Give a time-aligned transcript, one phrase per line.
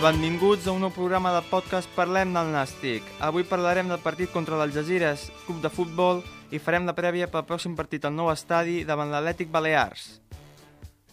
[0.00, 3.04] Benvinguts a un nou programa de podcast Parlem del Nàstic.
[3.20, 7.74] Avui parlarem del partit contra l'Algesires, club de futbol, i farem la prèvia pel pròxim
[7.76, 10.06] partit al nou estadi davant l'Atlètic Balears.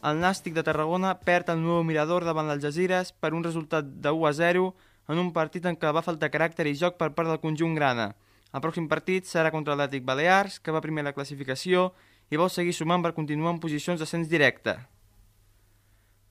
[0.08, 4.32] El Nàstic de Tarragona perd el nou mirador davant l'Algesires per un resultat de 1
[4.32, 4.72] a 0
[5.12, 8.14] en un partit en què va faltar caràcter i joc per part del conjunt grana.
[8.56, 11.90] El pròxim partit serà contra l'Atlètic Balears, que va primer la classificació
[12.32, 14.80] i vol seguir sumant per continuar en posicions d'ascens directe.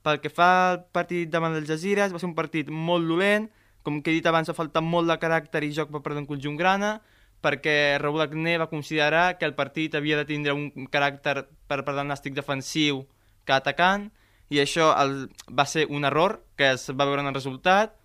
[0.06, 3.48] Pel que fa al partit davant del Jazeera, va ser un partit molt dolent,
[3.82, 6.28] com que he dit abans, ha faltat molt de caràcter i joc per part d'un
[6.28, 7.00] conjunt grana,
[7.42, 11.98] perquè Raúl Agné va considerar que el partit havia de tindre un caràcter per part
[11.98, 13.04] del nàstic defensiu
[13.46, 14.08] que atacant,
[14.50, 15.16] i això el,
[15.50, 17.96] va ser un error que es va veure en el resultat,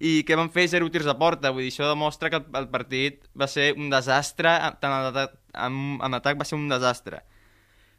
[0.00, 2.68] i que van fer zero tirs a porta, vull dir, això demostra que el, el
[2.70, 7.24] partit va ser un desastre, tant en en, en atac va ser un desastre.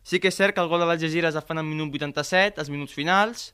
[0.03, 2.71] Sí que és cert que el gol de l'Algesires es fan al minut 87, als
[2.71, 3.51] minuts finals,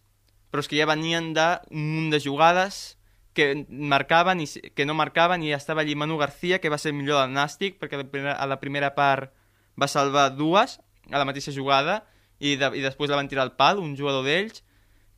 [0.52, 2.96] però és que ja venien d'un munt de jugades
[3.36, 7.00] que marcaven i que no marcaven i estava allí Manu García, que va ser el
[7.02, 8.00] millor del Nàstic, perquè
[8.32, 9.34] a la primera part
[9.76, 10.78] va salvar dues
[11.12, 12.06] a la mateixa jugada
[12.40, 14.64] i, de, i després la van tirar al pal, un jugador d'ells,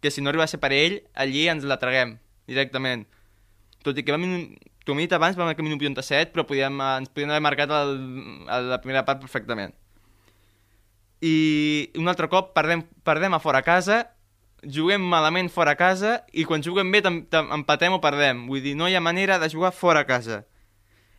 [0.01, 2.17] que si no arriba a ser per ell, allí ens la traguem
[2.49, 3.05] directament.
[3.85, 4.25] Tot i que vam,
[4.87, 7.99] com he dit abans, vam marcar minut 87, però podíem, ens podíem haver marcat el,
[8.49, 9.77] el, la primera part perfectament
[11.21, 14.03] i un altre cop perdem, perdem a fora casa,
[14.63, 18.45] juguem malament fora casa i quan juguem bé empatem o perdem.
[18.49, 20.43] Vull dir, no hi ha manera de jugar fora casa.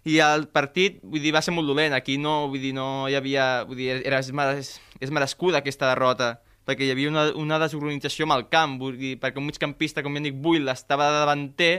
[0.09, 1.93] I el partit, vull dir, va ser molt dolent.
[1.95, 3.65] Aquí no, vull dir, no hi havia...
[3.69, 8.27] Vull dir, era, és, meres, és merescuda aquesta derrota perquè hi havia una, una desorganització
[8.27, 11.71] amb el camp, vull dir, perquè un migcampista com Yannick Buil estava de davanter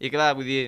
[0.00, 0.62] i clar, vull dir,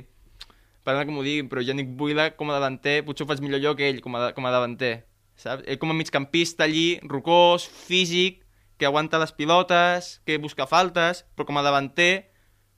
[0.84, 3.72] perdona que m'ho digui, però Yannick Buila com a davanter potser ho faig millor jo
[3.78, 5.06] que ell com a, com a davanter
[5.40, 5.64] saps?
[5.66, 8.44] Ell com a migcampista allí, rocós, físic,
[8.80, 12.30] que aguanta les pilotes, que busca faltes, però com a davanter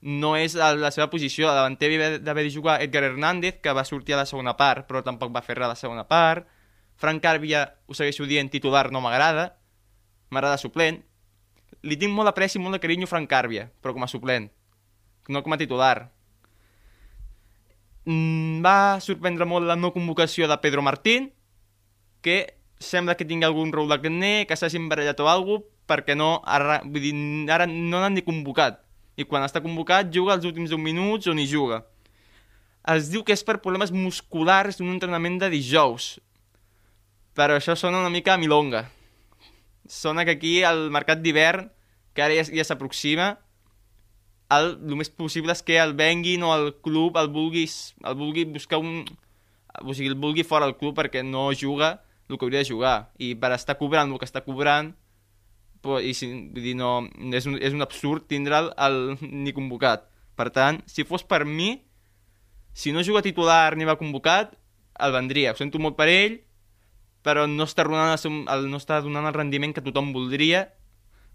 [0.03, 1.47] no és la seva posició.
[1.47, 4.83] A davanter havia d'haver de jugar Edgar Hernández, que va sortir a la segona part,
[4.89, 6.49] però tampoc va fer res a la segona part.
[6.99, 9.53] Frank Carbia, ho segueixo dient, titular no m'agrada,
[10.29, 10.99] m'agrada suplent.
[11.83, 14.49] Li tinc molt apreci i molt de carinyo Frank Carbia, però com a suplent,
[15.31, 16.11] no com a titular.
[18.03, 21.31] Mm, va sorprendre molt la no convocació de Pedro Martín,
[22.23, 26.79] que sembla que tingui algun rol carner, que s'hagi embarallat o alguna perquè no, ara,
[26.85, 27.13] vull dir,
[27.51, 28.79] ara no l'han ni convocat.
[29.19, 31.83] I quan està convocat juga els últims 10 minuts o ni juga.
[32.89, 36.17] Es diu que és per problemes musculars d'un entrenament de dijous.
[37.37, 38.87] Però això sona una mica a milonga.
[39.87, 41.69] Sona que aquí el mercat d'hivern,
[42.15, 43.35] que ara ja, ja s'aproxima,
[44.53, 47.67] el, el més possible és que el venguin o el club el vulgui,
[48.03, 49.03] el vulgui buscar un...
[49.81, 51.95] O sigui, el vulgui fora del club perquè no juga
[52.29, 52.97] el que hauria de jugar.
[53.19, 54.93] I per estar cobrant el que està cobrant,
[55.83, 57.03] i si, vull dir, no,
[57.35, 60.07] és, un, és un absurd tindre'l el, ni convocat.
[60.39, 61.75] Per tant, si fos per mi,
[62.73, 64.55] si no juga titular ni va convocat,
[65.03, 65.51] el vendria.
[65.51, 66.39] Ho sento molt per ell,
[67.25, 70.65] però no està, donant el, el, no està donant el rendiment que tothom voldria.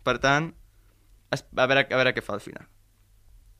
[0.06, 0.50] Per tant,
[1.30, 2.66] a veure, a veure què fa al final.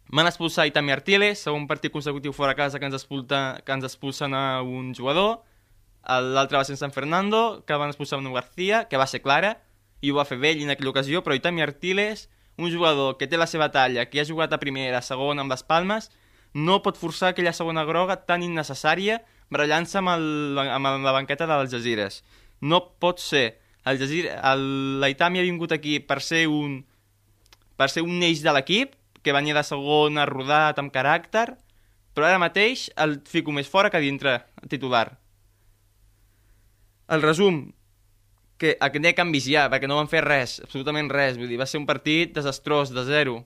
[0.09, 4.33] M'han expulsat Itami Artiles, segon partit consecutiu fora casa que ens, expulta, que ens expulsen
[4.33, 5.43] a un jugador
[6.07, 9.59] l'altre va ser San Fernando, que van expulsar un García, que va ser clara,
[10.01, 13.37] i ho va fer vell en aquella ocasió, però Itami Artiles, un jugador que té
[13.37, 16.11] la seva talla, que ha jugat a primera, a segona amb les palmes,
[16.55, 19.21] no pot forçar aquella segona groga tan innecessària
[19.51, 22.23] barallant-se amb, el, amb la banqueta de les Jazires.
[22.61, 23.61] No pot ser.
[23.85, 26.83] El Jazira, el, l'Aitami ha vingut aquí per ser un
[27.79, 31.53] per ser un eix de l'equip, que venia de segona, rodat, amb caràcter,
[32.15, 35.13] però ara mateix el fico més fora que dintre titular.
[37.08, 37.62] El resum,
[38.58, 41.81] que aquest canvis ja, perquè no van fer res, absolutament res, vull dir, va ser
[41.81, 43.38] un partit desastrós, de zero,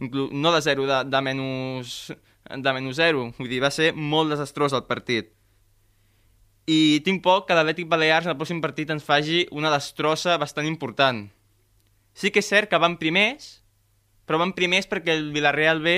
[0.00, 2.12] Inclu no de zero, de, de, menys,
[2.48, 5.32] de menys zero, vull dir, va ser molt desastrós el partit.
[6.70, 10.68] I tinc por que l'Atlètic Balears en el pròxim partit ens faci una destrossa bastant
[10.68, 11.26] important.
[12.14, 13.58] Sí que és cert que van primers,
[14.24, 15.96] però van primers perquè el Villarreal B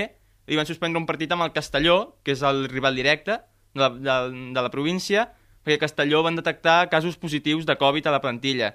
[0.49, 3.39] li van suspendre un partit amb el Castelló, que és el rival directe
[3.75, 4.17] de la, de,
[4.57, 5.29] de la província,
[5.65, 8.75] perquè a Castelló van detectar casos positius de Covid a la plantilla.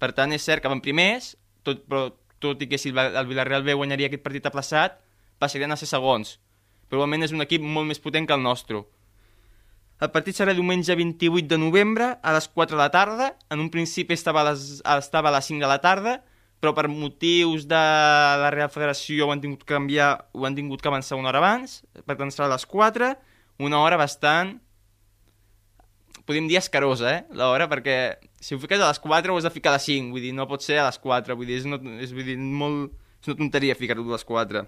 [0.00, 1.34] Per tant, és cert que van primers,
[1.66, 2.06] tot, però
[2.40, 4.96] tot i que si el Villarreal B guanyaria aquest partit aplaçat,
[5.42, 6.38] passarien a ser segons.
[6.90, 8.80] Igualment és un equip molt més potent que el nostre.
[10.00, 13.34] El partit serà diumenge 28 de novembre a les 4 de la tarda.
[13.52, 16.14] En un principi estava a les, estava a les 5 de la tarda,
[16.60, 17.82] però per motius de
[18.40, 21.42] la Real Federació ho han tingut que canviar, ho han tingut que avançar una hora
[21.44, 23.12] abans, per tant serà a les 4,
[23.60, 24.56] una hora bastant
[26.30, 27.96] podríem dir escarosa, eh, l'hora, perquè
[28.40, 30.30] si ho fiques a les 4 ho has de ficar a les 5, vull dir,
[30.38, 33.28] no pot ser a les 4, vull dir, és, no, és, vull dir, molt, és
[33.32, 34.62] una tonteria ficar-ho a les 4.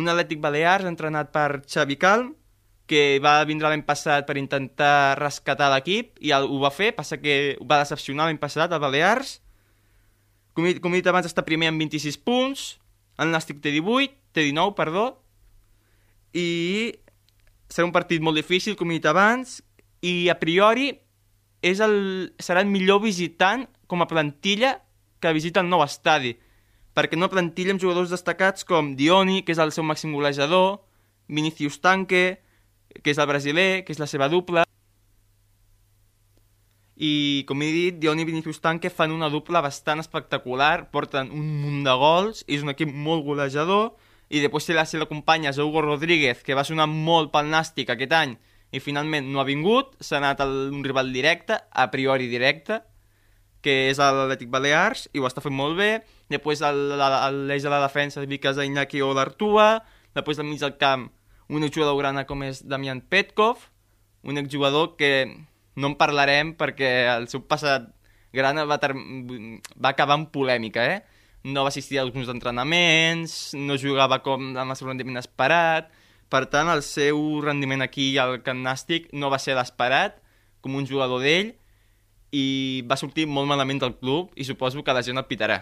[0.00, 2.32] Un Atlètic Balears entrenat per Xavi Calm,
[2.88, 7.20] que va vindre l'any passat per intentar rescatar l'equip, i el, ho va fer, passa
[7.20, 9.36] que va decepcionar l'any passat, el Balears.
[10.56, 12.64] Com, he- com he dit abans, està primer amb 26 punts,
[13.22, 15.04] el Nàstic té 18, té 19, perdó,
[16.32, 16.92] i
[17.72, 19.60] serà un partit molt difícil, com he dit abans,
[20.02, 20.90] i a priori
[21.62, 24.80] és el, serà el millor visitant com a plantilla
[25.22, 26.34] que visita el nou estadi,
[26.92, 30.82] perquè no plantilla amb jugadors destacats com Dioni, que és el seu màxim golejador,
[31.30, 32.42] Vinicius Tanque,
[33.00, 34.66] que és el brasiler, que és la seva dupla,
[37.02, 41.46] i com he dit, Dioni i Vinicius Tanque fan una dupla bastant espectacular, porten un
[41.62, 43.94] munt de gols, és un equip molt golejador,
[44.32, 48.36] i després la seva companya Hugo Rodríguez, que va sonar molt pel Nàstic aquest any,
[48.72, 52.80] i finalment no ha vingut, s'ha anat a un rival directe, a priori directe,
[53.62, 55.90] que és l'Atlètic Balears, i ho està fent molt bé.
[56.32, 59.76] Després l'eix de la defensa fiques a Iñaki o l'Artua,
[60.16, 61.10] després al mig del camp
[61.52, 63.68] un exjugador grana com és Damian Petkov,
[64.24, 65.28] un exjugador que
[65.76, 67.90] no en parlarem perquè el seu passat
[68.32, 68.94] grana va, ter...
[68.94, 71.02] va acabar en polèmica, eh?
[71.44, 75.90] No va assistir a alguns entrenaments, no jugava com amb el rendiment esperat,
[76.32, 80.16] per tant, el seu rendiment aquí al Camp Nàstic no va ser l'esperat,
[80.64, 81.52] com un jugador d'ell,
[82.32, 82.46] i
[82.88, 85.60] va sortir molt malament del club, i suposo que la gent el pitarà.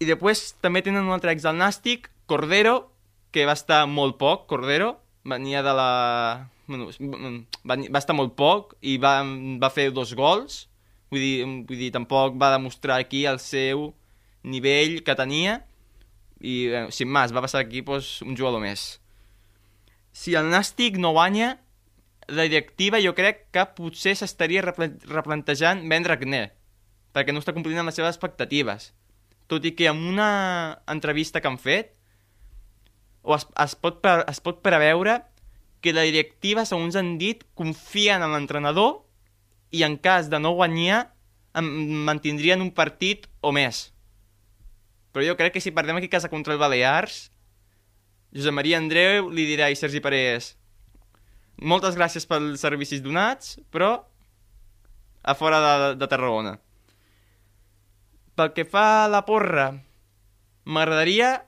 [0.00, 2.88] I després també tenen un altre ex del Nàstic, Cordero,
[3.34, 4.94] que va estar molt poc, Cordero,
[5.24, 5.90] venia de la...
[6.66, 6.88] Bueno,
[7.68, 9.18] va, va estar molt poc i va,
[9.60, 10.62] va fer dos gols,
[11.12, 13.90] vull dir, vull dir, tampoc va demostrar aquí el seu
[14.48, 15.58] nivell que tenia,
[16.44, 19.00] i eh, sin más, va passar aquí pues, un jugador més.
[20.12, 21.56] Si el Nàstic no guanya,
[22.28, 26.44] la directiva jo crec que potser s'estaria replan- replantejant vendre Agné,
[27.16, 28.92] perquè no està complint amb les seves expectatives.
[29.48, 31.94] Tot i que en una entrevista que han fet,
[33.24, 35.22] o es, es, pot, pre- es pot preveure
[35.84, 39.02] que la directiva, segons han dit, confien en l'entrenador
[39.72, 41.10] i en cas de no guanyar
[41.54, 43.93] mantindrien un partit o més.
[45.14, 47.28] Però jo crec que si perdem aquí casa contra el Balears,
[48.34, 50.56] Josep Maria Andreu li dirà a Sergi Parés
[51.60, 54.04] moltes gràcies pels servicis donats, però
[55.22, 56.58] a fora de, de Tarragona.
[58.34, 59.70] Pel que fa a la porra,
[60.66, 61.44] m'agradaria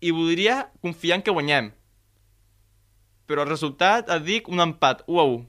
[0.00, 1.72] i voldria confiar en que guanyem.
[3.28, 5.44] Però el resultat, et dic, un empat, 1 a 1.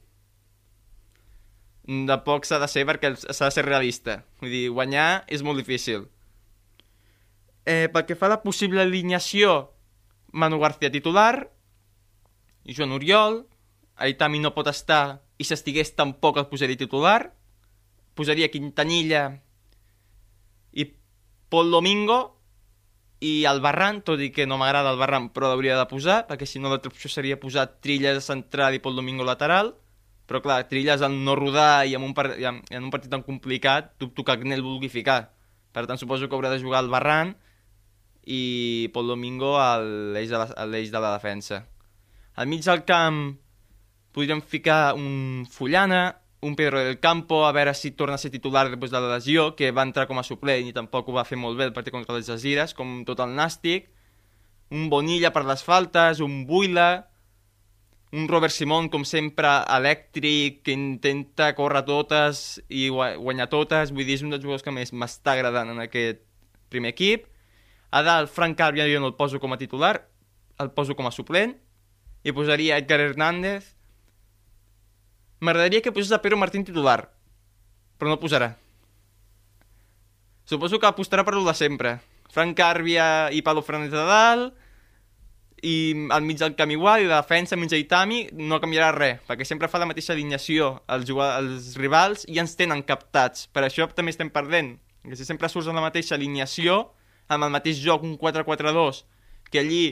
[2.09, 4.21] De poc s'ha de ser perquè s'ha de ser realista.
[4.41, 6.07] Vull dir, guanyar és molt difícil.
[7.65, 9.73] Eh, pel que fa a la possible alineació,
[10.31, 11.49] Manu García titular,
[12.65, 13.45] Joan Oriol,
[13.95, 17.33] Aitami no pot estar i si estigués tampoc el posaria titular,
[18.13, 19.23] posaria Quintanilla
[20.77, 20.85] i
[21.49, 22.19] Pol Domingo
[23.25, 26.45] i el Barran, tot i que no m'agrada el Barran, però l'hauria de posar, perquè
[26.45, 29.73] si no l'altra opció seria posar Trilles central i Pol Domingo lateral,
[30.29, 33.25] però clar, Trilles al no rodar i en un, par i en un partit tan
[33.25, 35.31] complicat, dubto que Agnel vulgui ficar.
[35.73, 37.35] Per tant, suposo que haurà de jugar el Barran
[38.25, 41.63] i Pol Domingo a l'eix de, la, de la defensa.
[42.35, 43.37] Al mig del camp
[44.15, 48.67] podríem ficar un Fullana, un Pedro del Campo, a veure si torna a ser titular
[48.69, 51.37] després de la lesió, que va entrar com a suplent i tampoc ho va fer
[51.41, 53.89] molt bé el partit contra les Jazires, com tot el Nàstic,
[54.71, 57.07] un Bonilla per les faltes, un Buila,
[58.15, 64.05] un Robert Simon, com sempre, elèctric, que intenta córrer totes i gua- guanyar totes, vull
[64.05, 66.21] dir, és un dels jugadors que més m'està agradant en aquest
[66.69, 67.25] primer equip.
[67.95, 70.09] A dalt, Frank Carbia jo no el poso com a titular,
[70.59, 71.53] el poso com a suplent,
[72.27, 73.69] i posaria Edgar Hernández.
[75.39, 77.05] M'agradaria que posés a Pedro Martín titular,
[77.95, 78.55] però no el posarà.
[80.43, 81.95] Suposo que apostarà per lo de sempre.
[82.35, 84.59] Frank Carbia i Pablo Fernández de dalt,
[85.63, 89.47] i al mig del camp igual, i de defensa mig Itami no canviarà res, perquè
[89.47, 93.47] sempre fa la mateixa alineació els, els rivals i ens tenen captats.
[93.47, 94.75] Per això també estem perdent.
[95.05, 96.94] Que si sempre surts en la mateixa alineació,
[97.27, 99.03] amb el mateix joc, un 4-4-2,
[99.51, 99.83] que allí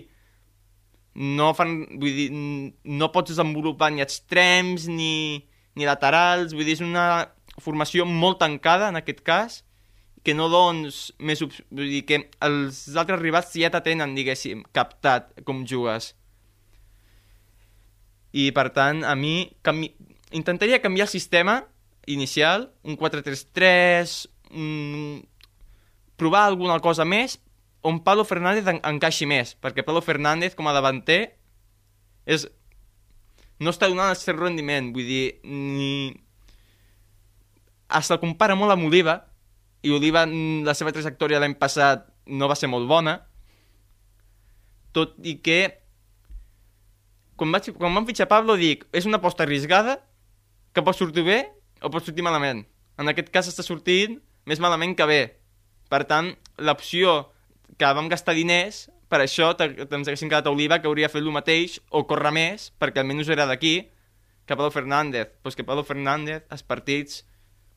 [1.14, 5.44] no fan, vull dir, no pots desenvolupar ni extrems ni,
[5.78, 7.30] ni laterals, vull dir, és una
[7.62, 9.62] formació molt tancada en aquest cas,
[10.24, 11.42] que no doncs més...
[11.44, 16.14] Vull dir que els altres rivals ja t'atenen, diguéssim, captat com jugues.
[18.34, 19.92] I, per tant, a mi canvi...
[20.34, 21.60] intentaria canviar el sistema
[22.08, 24.16] inicial, un 4-3-3,
[24.56, 25.22] un...
[26.18, 27.40] provar alguna cosa més
[27.84, 31.36] on Pablo Fernández en encaixi més, perquè Pablo Fernández com a davanter
[32.26, 32.48] és...
[33.60, 36.14] no està donant el seu rendiment, vull dir, ni...
[37.94, 39.20] Es compara molt amb Oliva,
[39.84, 43.20] i Oliva, mm, la seva trajectòria l'any passat no va ser molt bona,
[44.96, 45.60] tot i que
[47.36, 49.98] quan, vaig, quan vam fitxar Pablo dic, és una aposta arriscada
[50.74, 51.40] que pot sortir bé
[51.82, 52.64] o pot sortir malament.
[52.98, 55.22] En aquest cas està sortint més malament que bé.
[55.94, 57.20] Per tant, l'opció
[57.78, 61.34] que vam gastar diners, per això ens haguessin quedat a Oliva que hauria fet el
[61.36, 63.76] mateix o córrer més, perquè almenys era d'aquí,
[64.48, 65.30] que Pablo Fernández.
[65.42, 67.22] Però és que Pablo Fernández, els partits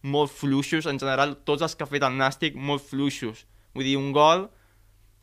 [0.00, 3.44] molt fluixos, en general, tots els que ha fet el Nàstic, molt fluixos.
[3.76, 4.46] Vull dir, un gol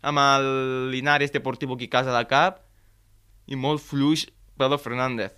[0.03, 0.47] amb el
[0.91, 2.61] Linares Deportivo a casa de cap
[3.47, 5.33] i molt fluix Pedro Fernández.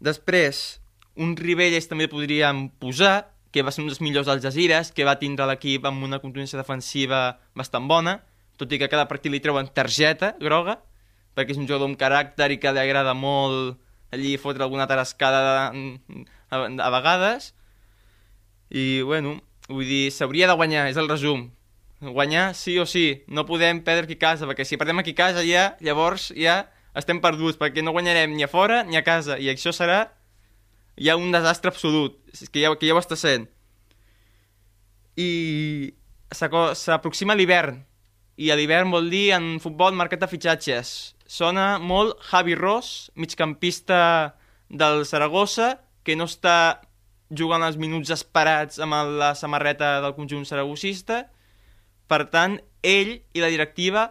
[0.00, 0.80] Després,
[1.16, 5.18] un Ribelles també podríem posar, que va ser un dels millors als Jazeeres, que va
[5.18, 8.20] tindre l'equip amb una contundència defensiva bastant bona,
[8.60, 10.78] tot i que cada partit li treuen targeta groga,
[11.34, 13.78] perquè és un jugador amb caràcter i que li agrada molt
[14.14, 17.54] allí fotre alguna tarascada a, a vegades.
[18.70, 19.38] I, bueno,
[19.68, 21.48] vull dir, s'hauria de guanyar, és el resum
[22.00, 25.74] guanyar sí o sí, no podem perdre aquí casa, perquè si perdem aquí casa ja,
[25.84, 29.72] llavors ja estem perduts, perquè no guanyarem ni a fora ni a casa, i això
[29.76, 30.08] serà
[31.00, 32.18] ja un desastre absolut,
[32.52, 33.48] que ja, que ja ho està sent.
[35.16, 35.92] I
[36.30, 37.80] s'aproxima l'hivern,
[38.40, 40.92] i a l'hivern vol dir en futbol marcat de fitxatges.
[41.26, 44.36] Sona molt Javi Ross, migcampista
[44.68, 46.80] del Saragossa, que no està
[47.36, 51.24] jugant els minuts esperats amb la samarreta del conjunt saragossista,
[52.10, 54.08] per tant, ell i la directiva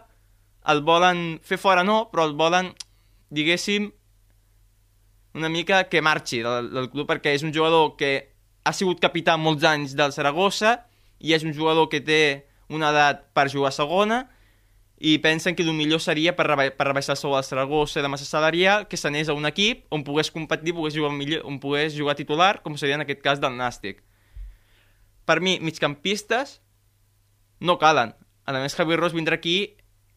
[0.72, 2.70] el volen fer fora no, però el volen,
[3.32, 3.90] diguéssim,
[5.34, 8.30] una mica que marxi del, del club perquè és un jugador que
[8.64, 10.80] ha sigut capità molts anys del Saragossa
[11.20, 14.20] i és un jugador que té una edat per jugar a segona
[15.00, 18.10] i pensen que el millor seria per, reba per rebaixar el sou del Saragossa de
[18.12, 21.96] massa salarial que s'anés a un equip on pogués competir, pogués jugar millor, on pogués
[21.96, 24.02] jugar titular, com seria en aquest cas del Nàstic.
[25.24, 26.58] Per mi, migcampistes,
[27.60, 28.12] no calen.
[28.44, 29.76] A més, Javi Ross vindrà aquí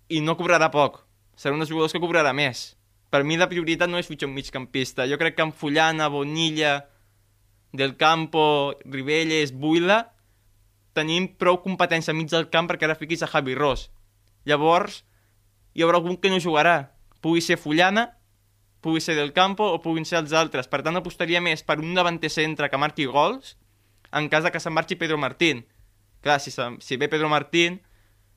[0.09, 1.03] i no cobrarà poc.
[1.39, 2.73] Serà un dels jugadors que cobrarà més.
[3.13, 5.05] Per mi la prioritat no és fitxar un migcampista.
[5.09, 6.79] Jo crec que amb Fullana, Bonilla,
[7.73, 9.99] Del Campo, Ribelles, Buila,
[10.97, 13.87] tenim prou competència mig del camp perquè ara fiquis a Javi Ross.
[14.49, 15.03] Llavors,
[15.73, 16.93] hi haurà algun que no jugarà.
[17.21, 18.07] Pugui ser Fullana,
[18.81, 20.69] pugui ser Del Campo o puguin ser els altres.
[20.69, 23.55] Per tant, apostaria més per un davanter centre que marqui gols
[24.13, 25.63] en cas de que se'n marxi Pedro Martín
[26.23, 27.81] Clar, si, si ve Pedro Martín,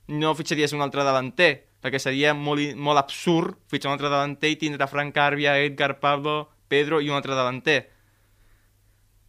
[0.07, 4.59] no fitxaries un altre davanter, perquè seria molt, molt absurd fitxar un altre davanter i
[4.59, 7.85] tindre Frank Carbia, Edgar Pablo, Pedro i un altre davanter.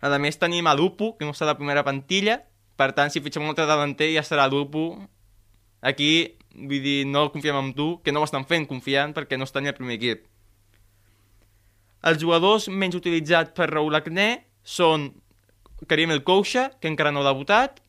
[0.03, 2.41] A més tenim a Lupu, que no està la primera pantilla,
[2.79, 4.91] per tant, si fitxem un altre davanter ja serà Lupu.
[5.83, 9.47] Aquí, vull dir, no confiem en tu, que no ho estan fent confiant perquè no
[9.47, 10.27] estan ni al primer equip.
[12.07, 14.29] Els jugadors menys utilitzats per Raúl Acné
[14.63, 15.11] són
[15.91, 17.83] Karim El Coucha, que encara no ha debutat,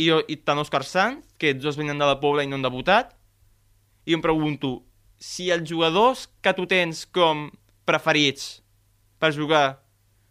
[0.00, 3.12] i, i tant Òscar Sanz, que dos venen de la Pobla i no han debutat,
[4.06, 4.82] i em pregunto,
[5.22, 7.48] si els jugadors que tu tens com
[7.86, 8.62] preferits
[9.22, 9.82] per jugar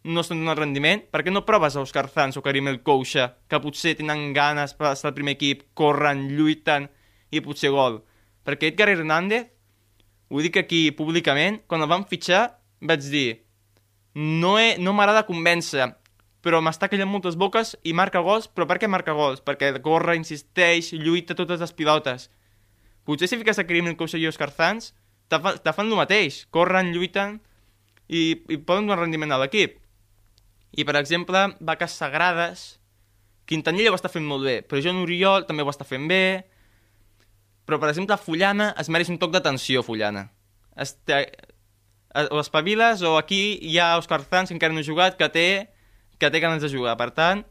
[0.03, 3.35] no estan donant rendiment, per què no proves a Òscar Sanz o Karim El Coucha,
[3.47, 6.89] que potser tenen ganes per estar al primer equip, corren, lluiten
[7.29, 8.01] i potser gol?
[8.43, 9.51] Perquè Edgar Hernández,
[10.31, 13.29] ho dic aquí públicament, quan el van fitxar vaig dir
[14.15, 15.85] no, he, no m'agrada convèncer,
[16.41, 19.43] però m'està callant moltes boques i marca gols, però per què marca gols?
[19.45, 22.29] Perquè corre, insisteix, lluita totes les pilotes.
[23.11, 24.93] Potser si fiques a Crimen Cousa i Oscar Zans,
[25.27, 27.41] te, fa, te fan el mateix, corren, lluiten
[28.07, 29.75] i, i poden donar rendiment a l'equip.
[30.71, 32.63] I, per exemple, vaques sagrades,
[33.49, 36.23] Quintanilla ho està fent molt bé, però Joan Oriol també ho està fent bé,
[37.67, 40.29] però, per exemple, Fullana es mereix un toc d'atenció, Fullana.
[40.79, 41.25] Este,
[42.31, 45.47] o espaviles, o aquí hi ha Òscar Zans, que encara no ha jugat, que té
[46.21, 46.95] que té ganes de jugar.
[46.99, 47.43] Per tant,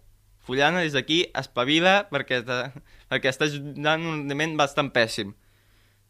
[0.47, 2.41] Fullana des d'aquí espavila perquè,
[3.11, 5.35] perquè està donant un rendiment bastant pèssim.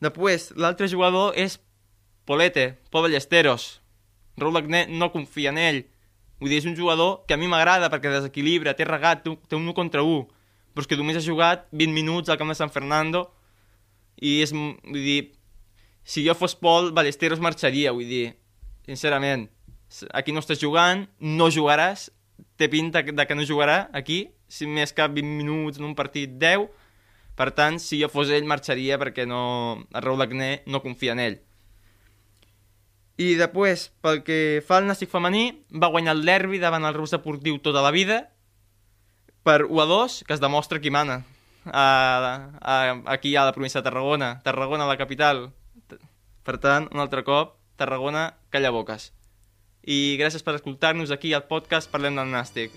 [0.01, 1.59] Després, l'altre jugador és
[2.25, 3.81] Polete, Pol Ballesteros.
[4.41, 5.81] Raúl Agnet no confia en ell.
[6.41, 9.67] Vull dir, és un jugador que a mi m'agrada perquè desequilibra, té regat, té un
[9.69, 10.23] 1 contra 1,
[10.73, 13.27] però és que només ha jugat 20 minuts al camp de San Fernando
[14.21, 15.21] i és, vull dir,
[16.05, 18.31] si jo fos Pol, Ballesteros marxaria, vull dir,
[18.89, 19.49] sincerament.
[20.17, 22.09] Aquí no estàs jugant, no jugaràs,
[22.57, 26.39] té pinta de que no jugarà aquí, si més que 20 minuts en un partit
[26.41, 26.71] 10,
[27.41, 31.23] per tant, si jo fos ell, marxaria perquè no, el Raúl Agné no confia en
[31.25, 31.39] ell.
[33.21, 37.15] I després, pel que fa al Nàstic femení, va guanyar el derbi davant el Reus
[37.17, 38.19] Deportiu tota la vida
[39.45, 41.23] per 1 a 2, que es demostra qui mana.
[41.65, 41.87] A,
[42.61, 42.77] a,
[43.13, 44.31] aquí a la província de Tarragona.
[44.45, 45.47] Tarragona, la capital.
[46.45, 49.15] Per tant, un altre cop, Tarragona, calla boques.
[49.81, 52.77] I gràcies per escoltar-nos aquí al podcast Parlem del Nàstic.